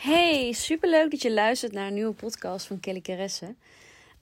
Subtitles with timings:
[0.00, 3.54] Hey, superleuk dat je luistert naar een nieuwe podcast van Kelly Caresse.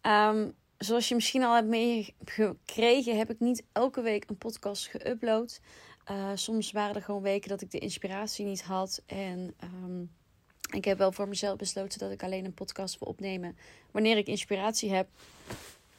[0.01, 5.61] Ehm, zoals je misschien al hebt meegekregen, heb ik niet elke week een podcast geüpload.
[6.11, 9.03] Uh, soms waren er gewoon weken dat ik de inspiratie niet had.
[9.07, 10.03] En ehm,
[10.77, 13.57] ik heb wel voor mezelf besloten dat ik alleen een podcast wil opnemen
[13.91, 15.09] wanneer ik inspiratie heb.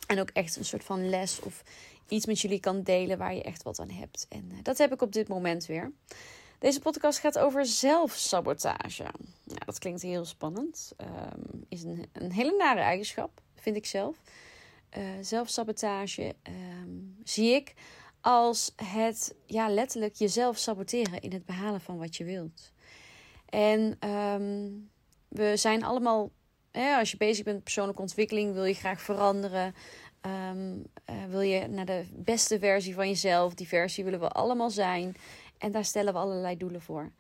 [0.08, 1.64] En ook echt een soort van les of
[2.08, 4.26] iets met jullie kan delen waar je echt wat aan hebt.
[4.30, 5.92] En uh, dat heb ik op dit moment weer.
[6.60, 9.04] Deze podcast gaat over zelfsabotage.
[9.44, 10.92] Ja, dat klinkt heel spannend.
[10.98, 14.18] Um, is een, een hele nare eigenschap, vind ik zelf.
[14.98, 17.74] Uh, zelfsabotage um, zie ik
[18.22, 22.72] als het ja, letterlijk jezelf saboteren in het behalen van wat je wilt.
[23.50, 24.90] En um,
[25.28, 26.32] we zijn allemaal,
[26.72, 29.76] hè, als je bezig bent met persoonlijke ontwikkeling, wil je graag veranderen.
[30.26, 30.52] Uh,
[31.30, 33.54] wil je naar de beste versie van jezelf.
[33.54, 35.16] Die versie willen we allemaal zijn.
[35.58, 37.12] En daar stellen we allerlei doelen voor.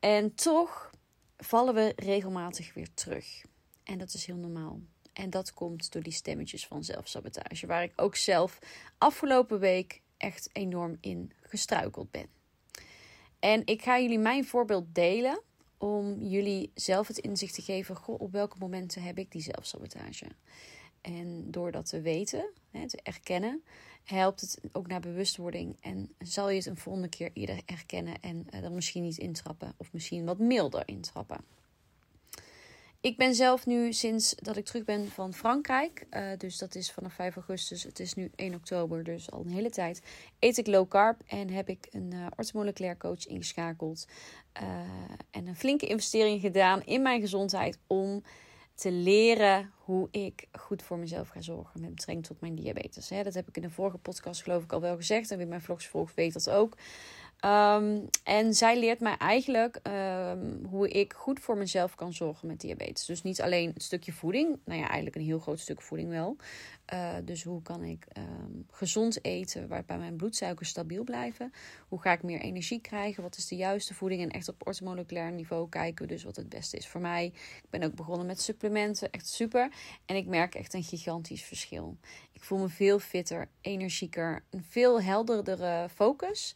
[0.00, 0.90] En toch
[1.36, 3.44] vallen we regelmatig weer terug.
[3.84, 4.80] En dat is heel normaal.
[5.12, 8.58] En dat komt door die stemmetjes van zelfsabotage, waar ik ook zelf
[8.98, 12.26] afgelopen week echt enorm in gestruikeld ben.
[13.38, 15.40] En ik ga jullie mijn voorbeeld delen
[15.78, 20.26] om jullie zelf het inzicht te geven: goh, op welke momenten heb ik die zelfsabotage?
[21.00, 22.52] En door dat te weten,
[22.86, 23.62] te erkennen,
[24.06, 25.76] helpt het ook naar bewustwording.
[25.80, 29.74] En zal je het een volgende keer eerder herkennen en uh, er misschien niet intrappen.
[29.76, 31.40] Of misschien wat milder intrappen.
[33.00, 36.06] Ik ben zelf nu sinds dat ik terug ben van Frankrijk.
[36.10, 37.82] Uh, dus dat is vanaf 5 augustus.
[37.82, 40.02] Het is nu 1 oktober, dus al een hele tijd.
[40.38, 44.06] Eet ik low carb en heb ik een uh, orthomoleculair coach ingeschakeld.
[45.30, 48.22] en een flinke investering gedaan in mijn gezondheid om
[48.76, 53.08] te leren hoe ik goed voor mezelf ga zorgen met betrekking tot mijn diabetes.
[53.08, 55.30] Dat heb ik in de vorige podcast geloof ik al wel gezegd.
[55.30, 56.76] En wie mijn vlogs volgt weet dat ook.
[57.44, 62.60] Um, en zij leert mij eigenlijk um, hoe ik goed voor mezelf kan zorgen met
[62.60, 63.04] diabetes.
[63.04, 64.58] Dus niet alleen het stukje voeding.
[64.64, 66.36] Nou ja, eigenlijk een heel groot stuk voeding wel.
[66.94, 71.52] Uh, dus hoe kan ik um, gezond eten waarbij mijn bloedsuikers stabiel blijven?
[71.88, 73.22] Hoe ga ik meer energie krijgen?
[73.22, 74.22] Wat is de juiste voeding?
[74.22, 77.24] En echt op ortomoleculair niveau kijken we dus wat het beste is voor mij.
[77.62, 79.10] Ik ben ook begonnen met supplementen.
[79.10, 79.72] Echt super.
[80.06, 81.96] En ik merk echt een gigantisch verschil.
[82.32, 86.54] Ik voel me veel fitter, energieker, een veel helderdere focus.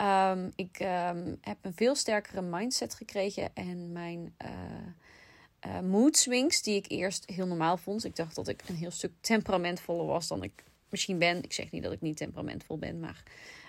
[0.00, 4.34] Um, ik um, heb een veel sterkere mindset gekregen en mijn
[5.66, 8.04] uh, mood swings, die ik eerst heel normaal vond.
[8.04, 11.42] Ik dacht dat ik een heel stuk temperamentvoller was dan ik misschien ben.
[11.42, 13.22] Ik zeg niet dat ik niet temperamentvol ben, maar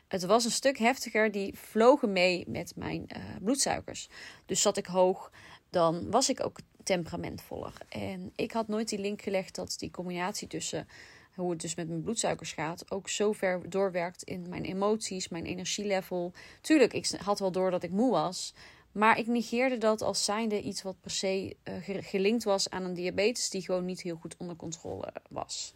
[0.07, 1.31] het was een stuk heftiger.
[1.31, 4.09] Die vlogen mee met mijn uh, bloedsuikers.
[4.45, 5.31] Dus zat ik hoog,
[5.69, 7.73] dan was ik ook temperamentvoller.
[7.89, 10.87] En ik had nooit die link gelegd dat die combinatie tussen
[11.35, 15.45] hoe het dus met mijn bloedsuikers gaat, ook zo ver doorwerkt in mijn emoties, mijn
[15.45, 16.31] energielevel.
[16.61, 18.53] Tuurlijk, ik had wel door dat ik moe was,
[18.91, 21.73] maar ik negeerde dat als zijnde iets wat per se uh,
[22.03, 25.73] gelinkt was aan een diabetes die gewoon niet heel goed onder controle was.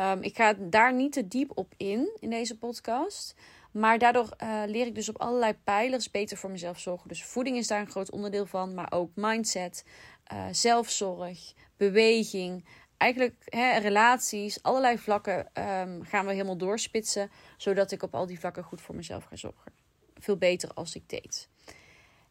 [0.00, 3.34] Um, ik ga daar niet te diep op in in deze podcast.
[3.70, 7.08] Maar daardoor uh, leer ik dus op allerlei pijlers beter voor mezelf zorgen.
[7.08, 9.84] Dus voeding is daar een groot onderdeel van, maar ook mindset,
[10.32, 12.64] uh, zelfzorg, beweging,
[13.04, 17.30] eigenlijk hè, relaties, allerlei vlakken um, gaan we helemaal doorspitsen.
[17.56, 19.72] Zodat ik op al die vlakken goed voor mezelf ga zorgen.
[20.14, 21.48] Veel beter als ik deed.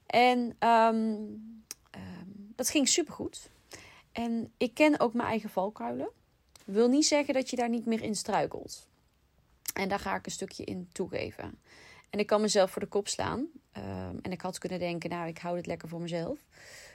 [0.06, 3.50] En um, um, dat ging supergoed.
[4.11, 6.09] En ik ken ook mijn eigen valkuilen.
[6.66, 8.88] Wil niet zeggen dat je daar niet meer in struikelt.
[9.73, 11.59] En daar ga ik een stukje in toegeven.
[12.09, 13.47] En ik kan mezelf voor de kop slaan.
[14.22, 16.40] en ik had kunnen denken, nou, ik hou het lekker voor mezelf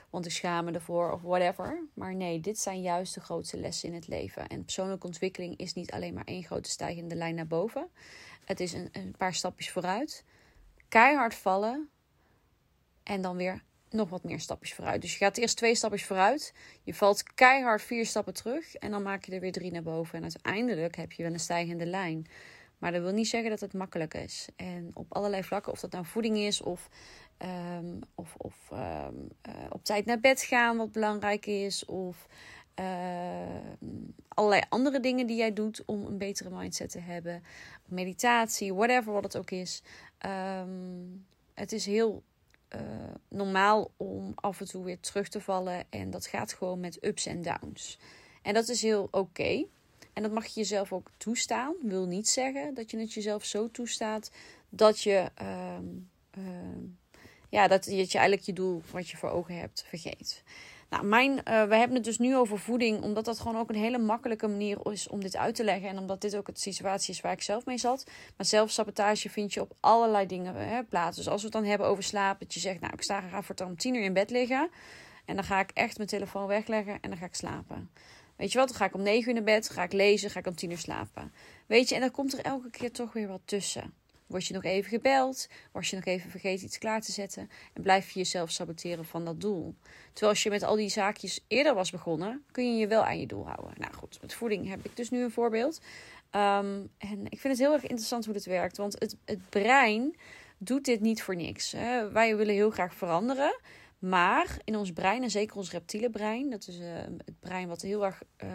[0.09, 1.83] want ik schaam me ervoor of whatever.
[1.93, 4.47] Maar nee, dit zijn juist de grootste lessen in het leven.
[4.47, 7.89] En persoonlijke ontwikkeling is niet alleen maar één grote stijgende lijn naar boven.
[8.45, 10.23] Het is een, een paar stapjes vooruit.
[10.87, 11.89] Keihard vallen.
[13.03, 15.01] En dan weer nog wat meer stapjes vooruit.
[15.01, 16.53] Dus je gaat eerst twee stapjes vooruit.
[16.83, 18.75] Je valt keihard vier stappen terug.
[18.75, 20.15] En dan maak je er weer drie naar boven.
[20.15, 22.27] En uiteindelijk heb je wel een stijgende lijn.
[22.77, 24.47] Maar dat wil niet zeggen dat het makkelijk is.
[24.55, 26.89] En op allerlei vlakken, of dat nou voeding is of
[27.43, 31.85] Um, of of um, uh, op tijd naar bed gaan, wat belangrijk is.
[31.85, 32.27] Of
[32.79, 32.85] uh,
[34.27, 37.43] allerlei andere dingen die jij doet om een betere mindset te hebben.
[37.85, 39.83] Meditatie, whatever wat het ook is.
[41.53, 42.23] Het is heel
[42.75, 42.81] uh,
[43.27, 45.83] normaal om af en toe weer terug te vallen.
[45.89, 47.99] En dat gaat gewoon met ups en downs.
[48.41, 49.65] En dat is heel oké.
[50.13, 51.73] En dat mag je jezelf ook toestaan.
[51.81, 54.31] Wil niet zeggen dat je het jezelf zo toestaat
[54.69, 55.85] dat je, ehm,
[56.31, 56.83] ehm,
[57.49, 60.43] ja, dat je, eigenlijk je doel wat je voor ogen hebt vergeet.
[60.89, 63.75] Nou, mijn, uh, we hebben het dus nu over voeding, omdat dat gewoon ook een
[63.75, 65.89] hele makkelijke manier is om dit uit te leggen.
[65.89, 68.03] En omdat dit ook het situatie is waar ik zelf mee zat.
[68.37, 71.17] Maar zelfsabotage vind je op allerlei dingen hè, plaats.
[71.17, 73.45] Dus als we het dan hebben over slapen, dat je zegt, nou, ik sta graag
[73.45, 74.69] voor om tien uur in bed liggen.
[75.25, 77.89] En dan ga ik echt mijn telefoon wegleggen en dan ga ik slapen.
[78.35, 80.39] Weet je wat, dan ga ik om negen uur naar bed, ga ik lezen, ga
[80.39, 81.33] ik om tien uur slapen.
[81.67, 83.93] Weet je, en dan komt er elke keer toch weer wat tussen.
[84.29, 85.47] Word je nog even gebeld?
[85.71, 87.49] Word je nog even vergeten iets klaar te zetten?
[87.73, 89.75] En blijf je jezelf saboteren van dat doel.
[90.09, 93.19] Terwijl als je met al die zaakjes eerder was begonnen, kun je je wel aan
[93.19, 93.73] je doel houden.
[93.77, 95.81] Nou goed, met voeding heb ik dus nu een voorbeeld.
[96.31, 98.77] Um, en ik vind het heel erg interessant hoe dit werkt.
[98.77, 100.15] Want het, het brein
[100.57, 101.71] doet dit niet voor niks.
[101.71, 102.11] Hè.
[102.11, 103.59] Wij willen heel graag veranderen.
[103.99, 106.93] Maar in ons brein, en zeker ons reptiele brein, dat is uh,
[107.25, 108.49] het brein wat heel erg uh,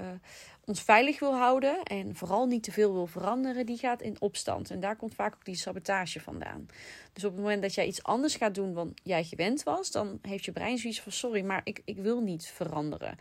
[0.65, 4.71] ons veilig wil houden en vooral niet te veel wil veranderen, die gaat in opstand.
[4.71, 6.67] En daar komt vaak ook die sabotage vandaan.
[7.13, 10.19] Dus op het moment dat jij iets anders gaat doen dan jij gewend was, dan
[10.23, 13.19] heeft je brein zoiets van: sorry, maar ik, ik wil niet veranderen.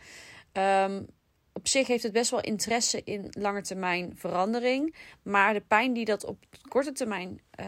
[0.52, 1.06] Um,
[1.52, 4.94] op zich heeft het best wel interesse in lange termijn verandering.
[5.22, 7.66] Maar de pijn die dat op korte termijn uh,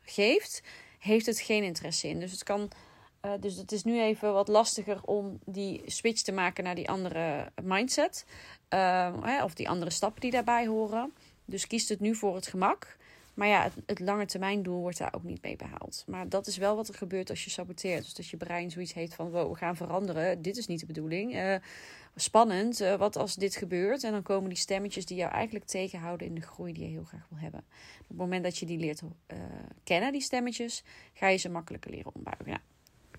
[0.00, 0.62] geeft,
[0.98, 2.20] heeft het geen interesse in.
[2.20, 2.70] Dus het kan
[3.24, 6.90] uh, dus het is nu even wat lastiger om die switch te maken naar die
[6.90, 8.24] andere mindset.
[8.70, 11.12] Uh, of die andere stappen die daarbij horen.
[11.44, 12.96] Dus kiest het nu voor het gemak.
[13.34, 16.04] Maar ja, het, het lange termijn doel wordt daar ook niet mee behaald.
[16.06, 18.02] Maar dat is wel wat er gebeurt als je saboteert.
[18.02, 20.42] Dus dat je brein zoiets heeft van, we gaan veranderen.
[20.42, 21.34] Dit is niet de bedoeling.
[21.34, 21.54] Uh,
[22.16, 24.04] spannend, uh, wat als dit gebeurt?
[24.04, 27.04] En dan komen die stemmetjes die jou eigenlijk tegenhouden in de groei die je heel
[27.04, 27.60] graag wil hebben.
[28.00, 29.02] Op het moment dat je die leert
[29.84, 30.82] kennen, die stemmetjes,
[31.12, 32.46] ga je ze makkelijker leren ombuigen.
[32.46, 32.60] Nou,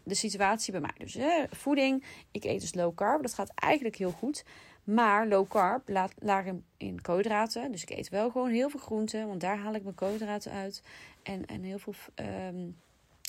[0.04, 0.94] de situatie bij mij.
[0.98, 1.18] Dus
[1.50, 3.22] voeding, ik eet dus low carb.
[3.22, 4.44] Dat gaat eigenlijk heel goed.
[4.84, 5.90] Maar low carb
[6.20, 6.46] laag
[6.78, 7.72] in, koolhydraten.
[7.72, 9.28] Dus ik eet wel gewoon heel veel groenten.
[9.28, 10.84] Want daar haal ik mijn koolhydraten uit.
[11.24, 11.94] En, en heel veel...
[12.16, 12.78] Um,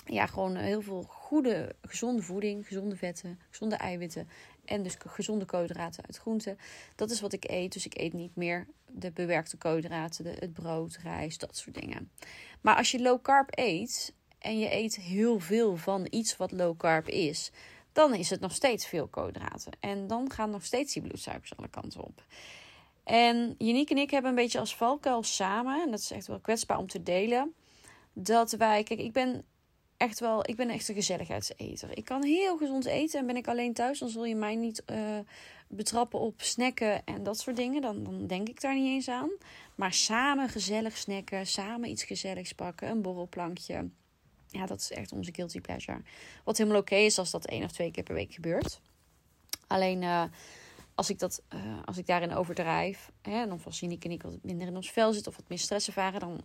[0.06, 4.28] ja, gewoon heel veel goede, gezonde voeding, gezonde vetten, gezonde eiwitten
[4.64, 6.58] en dus gezonde koolhydraten uit groenten.
[6.94, 7.72] Dat is wat ik eet.
[7.72, 12.10] Dus ik eet niet meer de bewerkte koolhydraten, het brood, rijst, dat soort dingen.
[12.60, 16.76] Maar als je low carb eet, en je eet heel veel van iets wat low
[16.76, 17.50] carb is,
[17.92, 19.72] dan is het nog steeds veel koolhydraten.
[19.80, 22.24] En dan gaan nog steeds die bloedsuikers alle kanten op.
[23.04, 26.40] En Janiek en ik hebben een beetje als valkuil samen, en dat is echt wel
[26.40, 27.54] kwetsbaar om te delen,
[28.12, 29.44] dat wij, kijk, ik ben
[29.96, 31.96] echt wel, ik ben echt een gezelligheidseter.
[31.96, 34.82] Ik kan heel gezond eten en ben ik alleen thuis, dan zul je mij niet
[34.92, 35.18] uh,
[35.68, 37.82] betrappen op snacken en dat soort dingen.
[37.82, 39.30] Dan, dan denk ik daar niet eens aan.
[39.74, 43.88] Maar samen gezellig snacken, samen iets gezelligs pakken, een borrelplankje
[44.54, 46.02] ja, dat is echt onze guilty pleasure.
[46.44, 48.80] Wat helemaal oké is als dat één of twee keer per week gebeurt.
[49.66, 50.24] Alleen uh,
[50.94, 54.22] als, ik dat, uh, als ik daarin overdrijf, hè, en of als Janiek en ik
[54.22, 56.40] wat minder in ons vel zit of wat meer stress ervaren, dan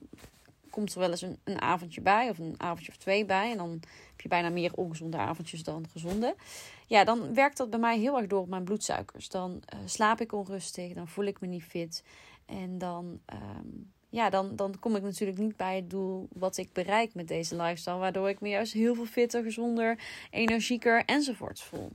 [0.70, 3.52] komt er wel eens een, een avondje bij of een avondje of twee bij.
[3.52, 3.70] En dan
[4.10, 6.36] heb je bijna meer ongezonde avondjes dan gezonde.
[6.88, 9.30] Ja, dan werkt dat bij mij heel erg door op mijn bloedsuikers.
[9.30, 12.04] Dan uh, slaap ik onrustig, dan voel ik me niet fit.
[12.46, 16.74] En dan um, ja, dan, dan kom ik natuurlijk niet bij het doel wat ik
[16.74, 17.98] bereik met deze lifestyle.
[17.98, 20.00] Waardoor ik me juist heel veel fitter, gezonder,
[20.32, 21.92] energieker enzovoorts voel.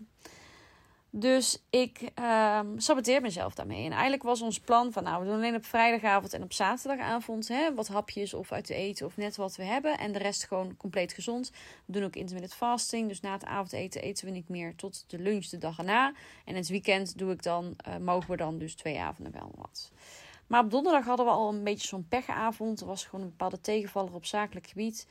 [1.17, 3.85] Dus ik um, saboteer mezelf daarmee.
[3.85, 7.49] En eigenlijk was ons plan van, nou, we doen alleen op vrijdagavond en op zaterdagavond
[7.49, 9.99] hè, wat hapjes of uit te eten of net wat we hebben.
[9.99, 11.53] En de rest gewoon compleet gezond.
[11.85, 13.09] We doen ook intermittent fasting.
[13.09, 16.13] Dus na het avondeten eten we niet meer tot de lunch de dag erna.
[16.45, 19.91] En het weekend doe ik dan, uh, mogen we dan dus twee avonden wel wat.
[20.47, 22.81] Maar op donderdag hadden we al een beetje zo'n pechavond.
[22.81, 25.07] Er was gewoon een bepaalde tegenvaller op zakelijk gebied.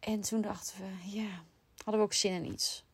[0.00, 1.28] En toen dachten we, ja,
[1.76, 2.84] hadden we ook zin in iets.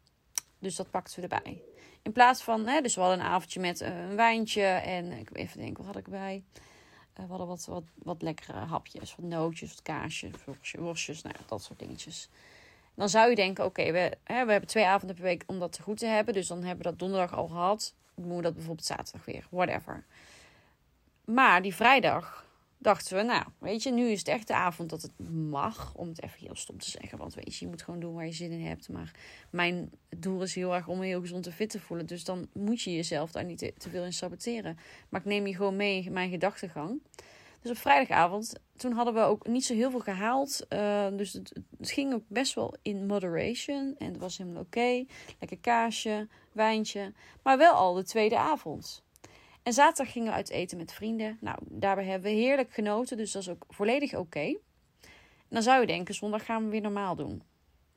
[0.58, 1.62] Dus dat pakten we erbij.
[2.02, 4.62] In plaats van, hè, dus we hadden een avondje met eh, een wijntje.
[4.62, 6.44] En ik even denken, wat had ik erbij?
[6.54, 10.32] Uh, we hadden wat, wat, wat lekkere hapjes, wat nootjes, wat kaasjes,
[10.78, 12.28] worstjes, nou, dat soort dingetjes.
[12.94, 15.82] Dan zou je denken, oké, we, we hebben twee avonden per week om dat te
[15.82, 16.34] goed te hebben.
[16.34, 17.94] Dus dan hebben we dat donderdag al gehad.
[18.14, 20.04] Dan we dat bijvoorbeeld zaterdag weer, whatever.
[21.26, 22.46] Maar die vrijdag
[22.78, 25.94] dachten we, nou, weet je, nu is het echt de avond dat het mag.
[25.94, 27.18] Om het even heel stom te zeggen.
[27.18, 28.88] Want weet je, je moet gewoon doen waar je zin in hebt.
[28.88, 29.10] Maar
[29.50, 32.06] mijn doel is heel erg om me heel gezond en fit te voelen.
[32.06, 34.78] Dus dan moet je jezelf daar niet te, veel in saboteren.
[35.08, 37.02] Maar ik neem je gewoon mee in mijn gedachtegang.
[37.60, 40.66] Dus op vrijdagavond, toen hadden we ook niet zo heel veel gehaald.
[40.68, 43.94] Uh, dus het, het, ging ook best wel in moderation.
[43.98, 45.04] En het was helemaal oké.
[45.38, 47.12] Lekker kaasje, wijntje.
[47.42, 49.04] Maar wel al de tweede avond.
[49.66, 51.38] En zaterdag gingen we uit eten met vrienden.
[51.40, 54.40] Nou, daarbij hebben we heerlijk genoten, dus dat is ook volledig oké.
[54.40, 54.58] En
[55.48, 57.42] dan zou je denken, zondag gaan we weer normaal doen.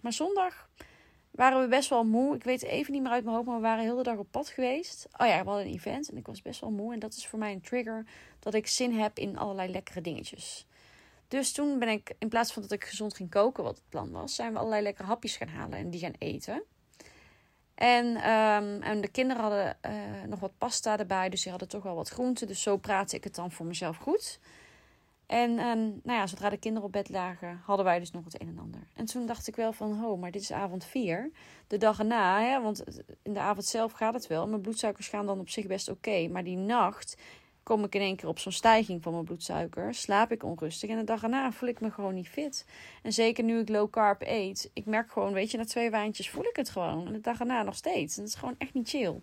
[0.01, 0.69] Maar zondag,
[1.31, 2.35] waren we best wel moe.
[2.35, 4.27] Ik weet even niet meer uit mijn hoofd, maar we waren heel de dag op
[4.31, 5.07] pad geweest.
[5.17, 6.93] Oh ja, we hadden een event en ik was best wel moe.
[6.93, 8.05] En dat is voor mij een trigger
[8.39, 10.67] dat ik zin heb in allerlei lekkere dingetjes.
[11.27, 14.11] Dus toen ben ik, in plaats van dat ik gezond ging koken, wat het plan
[14.11, 16.63] was, zijn we allerlei lekkere hapjes gaan halen en die gaan eten.
[17.79, 19.91] En, ehm, en de kinderen hadden uh,
[20.27, 22.47] nog wat pasta erbij, dus die hadden toch wel wat groenten.
[22.47, 24.39] Dus zo praatte ik het dan voor mezelf goed.
[25.25, 28.41] En ehm, nou ja, zodra de kinderen op bed lagen, hadden wij dus nog het
[28.41, 28.79] een en ander.
[28.93, 31.31] En toen dacht ik wel van, oh, maar dit is avond 4.
[31.67, 32.83] De dag erna, hè, want
[33.21, 34.47] in de avond zelf gaat het wel.
[34.47, 36.27] Mijn bloedsuikers gaan dan op zich best oké.
[36.27, 37.17] maar die nacht
[37.63, 39.93] kom ik in één keer op zo'n stijging van mijn bloedsuiker.
[39.93, 42.65] Slaap ik onrustig en de dag erna voel ik me gewoon niet fit.
[43.03, 44.69] En zeker nu ik low carb eet.
[44.73, 47.07] Ik merk gewoon, weet je, na twee wijntjes voel ik het gewoon.
[47.07, 48.17] En de dag erna nog steeds.
[48.17, 49.21] En dat is gewoon echt niet chill.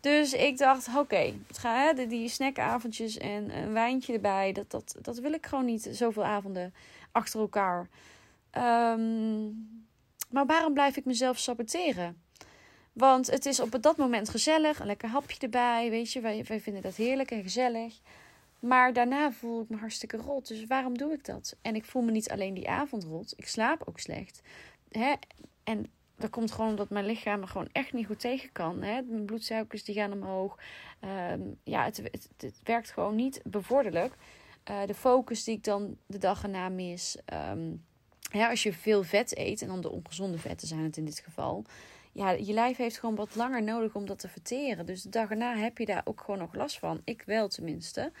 [0.00, 1.32] Dus ik dacht, oké,
[1.62, 4.52] okay, die snackavondjes en een wijntje erbij.
[4.52, 6.74] Dat, dat, dat wil ik gewoon niet, zoveel avonden
[7.12, 7.88] achter elkaar.
[8.50, 9.44] Ehm,
[10.30, 12.23] maar waarom blijf ik mezelf saboteren?
[12.94, 16.20] Want het is op dat moment gezellig, een lekker hapje erbij, weet je.
[16.20, 18.00] Wij, vinden dat heerlijk en gezellig.
[18.58, 20.48] Maar daarna voel ik me hartstikke rot.
[20.48, 21.56] Dus waarom doe ik dat?
[21.62, 23.34] En ik voel me niet alleen die avond rot.
[23.36, 24.42] Ik slaap ook slecht.
[24.90, 25.12] Hè?
[25.64, 25.86] En
[26.16, 28.82] dat komt gewoon omdat mijn lichaam er gewoon echt niet goed tegen kan.
[28.82, 29.02] Hè?
[29.02, 30.58] Mijn bloedsuikers die gaan omhoog.
[31.00, 32.02] Ehm, ja, het,
[32.36, 34.14] het, werkt gewoon niet bevorderlijk.
[34.70, 37.18] Uh, de focus die ik dan de dag erna mis.
[38.32, 41.18] Ja, als je veel vet eet, en dan de ongezonde vetten zijn het in dit
[41.18, 41.64] geval.
[42.14, 44.86] Ja, je lijf heeft gewoon wat langer nodig om dat te verteren.
[44.86, 47.00] Dus de dag erna heb je daar ook gewoon nog last van.
[47.04, 48.12] Ik wel tenminste.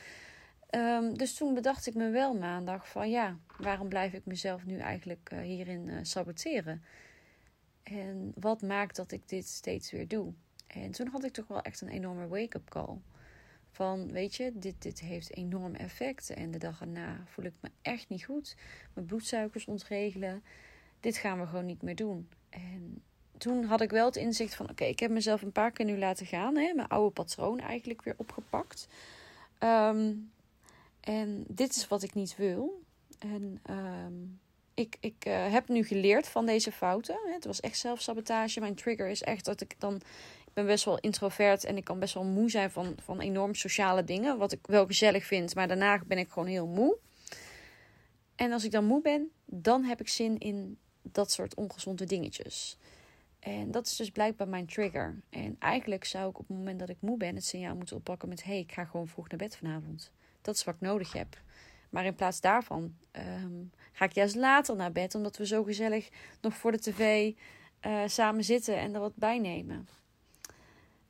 [0.70, 4.78] Um, dus toen bedacht ik me wel maandag van ja, waarom blijf ik mezelf nu
[4.78, 6.82] eigenlijk uh, hierin uh, saboteren?
[7.82, 10.32] En wat maakt dat ik dit steeds weer doe?
[10.66, 12.98] En toen had ik toch wel echt een enorme wake-up call.
[13.70, 16.30] Van, weet je, dit, dit heeft enorm effect.
[16.30, 18.56] En de dag erna voel ik me echt niet goed.
[18.94, 20.42] Mijn bloedsuikers ontregelen.
[21.00, 22.28] Dit gaan we gewoon niet meer doen.
[22.48, 23.02] En
[23.38, 24.70] toen had ik wel het inzicht van...
[24.70, 26.56] Oké, ik heb mezelf een paar keer nu laten gaan.
[26.56, 28.86] Hè, mijn oude patroon eigenlijk weer opgepakt.
[29.58, 30.32] Um,
[31.00, 32.82] en dit is wat ik niet wil.
[33.18, 34.40] En um,
[34.74, 37.18] ik, ik uh, heb nu geleerd van deze fouten.
[37.24, 38.60] Het was echt zelfsabotage.
[38.60, 39.94] Mijn trigger is echt dat ik dan.
[40.46, 43.54] Ik ben best wel introvert en ik kan best wel moe zijn van, van enorm
[43.54, 44.38] sociale dingen.
[44.38, 46.96] Wat ik wel gezellig vind, maar daarna ben ik gewoon heel moe.
[48.36, 52.78] En als ik dan moe ben, dan heb ik zin in dat soort ongezonde dingetjes.
[53.44, 55.22] En dat is dus blijkbaar mijn trigger.
[55.30, 58.28] En eigenlijk zou ik op het moment dat ik moe ben het signaal moeten oppakken
[58.28, 60.12] met: hé, hey, ik ga gewoon vroeg naar bed vanavond.
[60.42, 61.42] Dat is wat ik nodig heb.
[61.90, 66.08] Maar in plaats daarvan um, ga ik juist later naar bed, omdat we zo gezellig
[66.40, 67.32] nog voor de tv
[67.86, 69.88] uh, samen zitten en er wat bij nemen.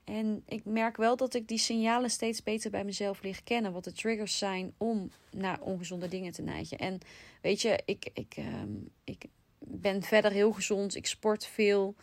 [0.04, 3.72] En ik merk wel dat ik die signalen steeds beter bij mezelf leer kennen.
[3.72, 6.78] Wat de triggers zijn om naar ongezonde dingen te neigen.
[6.78, 6.98] En
[7.40, 9.24] weet je, ik, ik, um, ik
[9.58, 10.94] ben verder heel gezond.
[10.94, 11.94] Ik sport veel.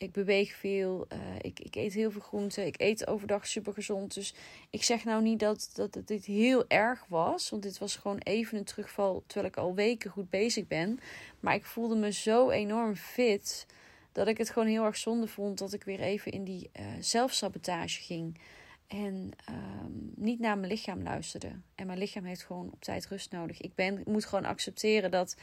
[0.00, 1.06] Ik beweeg veel.
[1.12, 2.66] Uh, ik, ik eet heel veel groenten.
[2.66, 4.14] Ik eet overdag super gezond.
[4.14, 4.34] Dus
[4.70, 7.50] ik zeg nou niet dat, dat dit heel erg was.
[7.50, 9.22] Want dit was gewoon even een terugval.
[9.26, 11.00] Terwijl ik al weken goed bezig ben.
[11.40, 13.66] Maar ik voelde me zo enorm fit.
[14.12, 15.58] Dat ik het gewoon heel erg zonde vond.
[15.58, 18.40] Dat ik weer even in die uh, zelfsabotage ging.
[18.86, 21.52] En um, niet naar mijn lichaam luisterde.
[21.74, 23.60] En mijn lichaam heeft gewoon op tijd rust nodig.
[23.60, 25.36] Ik, ben, moet gewoon accepteren dat.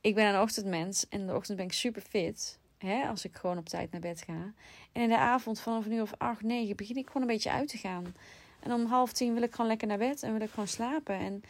[0.00, 1.08] Ik ben een ochtendmens.
[1.08, 2.60] En in de ochtend ben ik super fit.
[2.82, 4.52] Hè, als ik gewoon op tijd naar bed ga.
[4.92, 7.68] En in de avond vanaf nu of acht, negen begin ik gewoon een beetje uit
[7.68, 8.14] te gaan.
[8.60, 11.14] En om half tien wil ik gewoon lekker naar bed en wil ik gewoon slapen.
[11.14, 11.42] En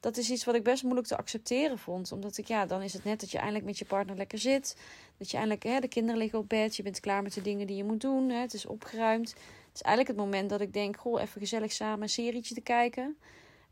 [0.00, 2.12] dat is iets wat ik best moeilijk te accepteren vond.
[2.12, 4.76] Omdat ik, ja, dan is het net dat je eindelijk met je partner lekker zit.
[5.16, 6.76] Dat je eindelijk, hè, de kinderen liggen op bed.
[6.76, 8.28] Je bent klaar met de dingen die je moet doen.
[8.28, 9.28] Hè, het is opgeruimd.
[9.28, 12.60] Het is eigenlijk het moment dat ik denk, goh, even gezellig samen een serietje te
[12.60, 13.16] kijken.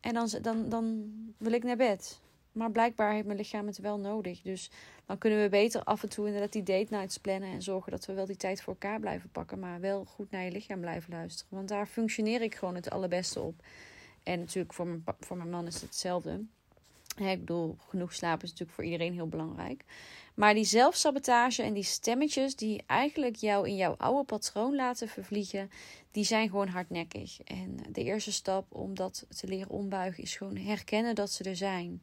[0.00, 2.20] En dan, dan, dan wil ik naar bed.
[2.56, 4.42] Maar blijkbaar heeft mijn lichaam het wel nodig.
[4.42, 4.70] Dus
[5.06, 7.52] dan kunnen we beter af en toe inderdaad die date nights plannen.
[7.52, 9.58] En zorgen dat we wel die tijd voor elkaar blijven pakken.
[9.58, 11.56] Maar wel goed naar je lichaam blijven luisteren.
[11.56, 13.54] Want daar functioneer ik gewoon het allerbeste op.
[14.22, 16.44] En natuurlijk voor mijn, voor mijn man is het hetzelfde.
[17.16, 19.84] ik bedoel, genoeg slapen is natuurlijk voor iedereen heel belangrijk.
[20.34, 25.70] Maar die zelfsabotage en die stemmetjes die eigenlijk jou in jouw oude patroon laten vervliegen,
[26.10, 27.40] die zijn gewoon hardnekkig.
[27.42, 31.56] En de eerste stap om dat te leren ombuigen is gewoon herkennen dat ze er
[31.56, 32.00] zijn.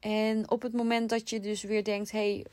[0.00, 2.46] En op het moment dat je dus weer denkt: hé, hey,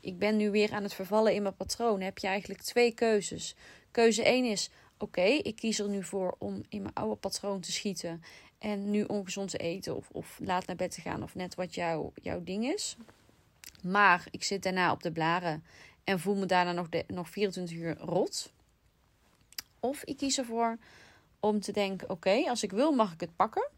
[0.00, 3.54] ik ben nu weer aan het vervallen in mijn patroon, heb je eigenlijk twee keuzes.
[3.90, 7.72] Keuze 1 is: oké, ik kies er nu voor om in mijn oude patroon te
[7.72, 8.22] schieten
[8.58, 11.74] en nu ongezond te eten of, of laat naar bed te gaan of net wat
[11.74, 12.96] jouw jouw ding is.
[13.82, 15.64] Maar ik zit daarna op de blaren
[16.04, 18.52] en voel me daarna nog, de, nog 24 uur rot.
[19.80, 20.78] Of ik kies ervoor
[21.40, 23.68] om te denken: oké, als ik wil, mag ik het pakken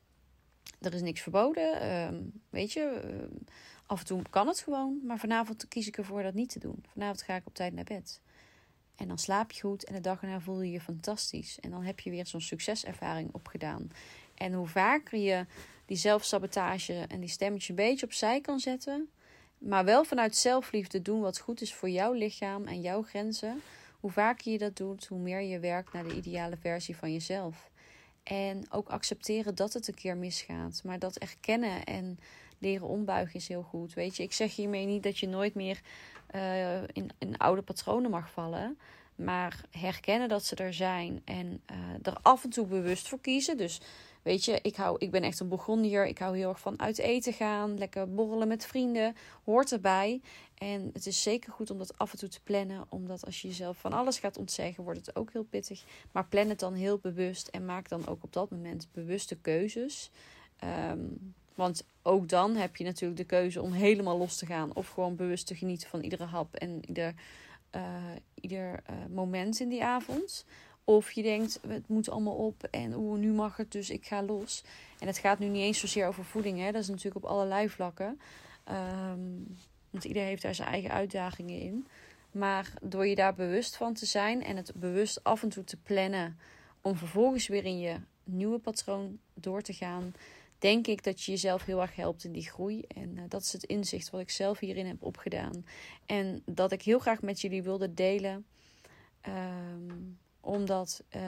[0.81, 1.81] er is niks verboden.
[1.81, 3.37] Ehm, weet je, ehm,
[3.91, 6.85] Af en toe kan het gewoon, maar vanavond kies ik ervoor dat niet te doen.
[6.93, 8.21] Vanavond ga ik op tijd naar bed.
[8.97, 11.61] En dan slaap je goed en de dag erna voel je je fantastisch.
[11.61, 13.91] En dan heb je weer zo'n succeservaring opgedaan.
[14.35, 15.47] En hoe vaker je
[15.87, 19.09] die zelfsabotage en die stemmetje een beetje opzij kan zetten,
[19.59, 23.63] maar wel vanuit zelfliefde doen wat goed is voor jouw lichaam en jouw grenzen.
[24.01, 27.70] Hoe vaker je dat doet, hoe meer je werkt naar de ideale versie van jezelf.
[28.31, 30.81] En ook accepteren dat het een keer misgaat.
[30.85, 32.19] Maar dat erkennen en
[32.59, 33.95] leren ombuigen is heel goed.
[33.95, 35.81] Weet je, ik zeg hiermee niet dat je nooit meer
[36.35, 38.79] uh, in, in oude patronen mag vallen.
[39.15, 43.57] Maar herkennen dat ze er zijn en uh, er af en toe bewust voor kiezen.
[43.57, 43.81] Dus
[44.23, 46.07] weet je, ik, hou, ik ben echt een Burgondier.
[46.07, 49.17] Ik hou heel erg van uit eten gaan, lekker borrelen met vrienden.
[49.45, 50.21] Hoort erbij.
[50.55, 52.85] En het is zeker goed om dat af en toe te plannen.
[52.89, 55.85] Omdat als je jezelf van alles gaat ontzeggen, wordt het ook heel pittig.
[56.13, 60.11] Maar plan het dan heel bewust en maak dan ook op dat moment bewuste keuzes.
[60.91, 64.75] Um, want ook dan heb je natuurlijk de keuze om helemaal los te gaan.
[64.75, 67.15] Of gewoon bewust te genieten van iedere hap en ieder,
[67.77, 67.83] uh,
[68.35, 70.45] ieder uh, moment in die avond.
[70.85, 74.23] Of je denkt, het moet allemaal op en oeh, nu mag het, dus ik ga
[74.23, 74.65] los.
[74.99, 76.73] En het gaat nu niet eens zozeer over voeding, hè.
[76.73, 78.21] dat is natuurlijk op allerlei vlakken.
[78.69, 79.57] Um,
[79.91, 81.87] want iedereen heeft daar zijn eigen uitdagingen in.
[82.33, 85.77] Maar door je daar bewust van te zijn en het bewust af en toe te
[85.77, 86.39] plannen
[86.81, 90.15] om vervolgens weer in je nieuwe patroon door te gaan,
[90.59, 92.85] denk ik dat je jezelf heel erg helpt in die groei.
[92.89, 95.65] En uh, dat is het inzicht wat ik zelf hierin heb opgedaan.
[96.07, 98.47] En dat ik heel graag met jullie wilde delen.
[99.29, 101.23] Um, omdat, uh,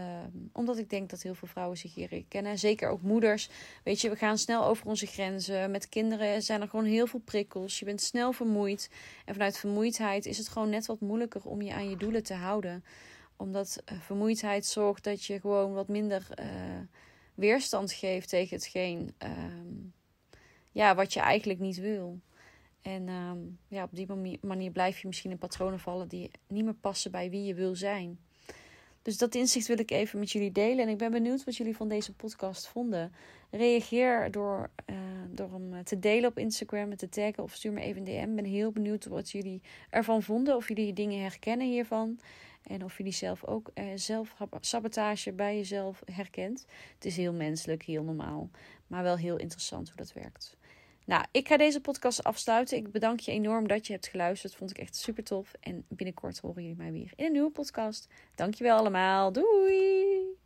[0.53, 2.59] omdat ik denk dat heel veel vrouwen zich hier herkennen.
[2.59, 3.51] Zeker ook moeders.
[3.85, 5.71] Weet je, we gaan snel over onze grenzen.
[5.71, 7.79] Met kinderen zijn er gewoon heel veel prikkels.
[7.79, 8.91] Je bent snel vermoeid.
[9.25, 12.35] En vanuit vermoeidheid is het gewoon net wat moeilijker om je aan je doelen te
[12.35, 12.85] houden.
[13.37, 16.47] Omdat uh, vermoeidheid zorgt dat je gewoon wat minder uh,
[17.35, 19.93] weerstand geeft tegen hetgeen um,
[20.73, 22.21] ja, wat je eigenlijk niet wil.
[22.83, 26.75] En um, ja, op die manier blijf je misschien in patronen vallen die niet meer
[26.75, 28.19] passen bij wie je wil zijn.
[29.03, 30.85] Dus dat inzicht wil ik even met jullie delen.
[30.85, 33.13] En ik ben benieuwd wat jullie van deze podcast vonden.
[33.51, 34.97] Reageer door, uh,
[35.31, 38.31] door hem te delen op Instagram, met te taggen of stuur me even een DM.
[38.31, 40.57] Ik ben heel benieuwd wat jullie ervan vonden.
[40.57, 42.19] Of jullie dingen herkennen hiervan.
[42.63, 46.67] En of jullie zelf ook uh, zelf sabotage bij jezelf herkent.
[46.95, 48.51] Het is heel menselijk, heel normaal.
[48.87, 50.57] Maar wel heel interessant hoe dat werkt.
[51.07, 52.77] Nou, ik ga deze podcast afsluiten.
[52.77, 54.55] Ik bedank je enorm dat je hebt geluisterd.
[54.55, 55.53] Vond ik echt super tof.
[55.61, 58.09] En binnenkort horen jullie mij weer in een nieuwe podcast.
[58.35, 59.33] Dankjewel allemaal.
[59.33, 60.42] Doei!